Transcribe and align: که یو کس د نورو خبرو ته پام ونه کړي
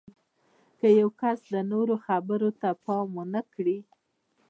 که 0.79 0.87
یو 0.99 1.09
کس 1.21 1.39
د 1.53 1.55
نورو 1.71 1.95
خبرو 2.05 2.49
ته 2.59 2.69
پام 2.85 3.07
ونه 3.17 3.41
کړي 3.53 3.79